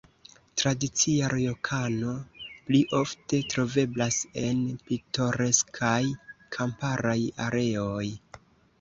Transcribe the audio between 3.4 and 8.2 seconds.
troveblas en pitoreskaj kamparaj areoj.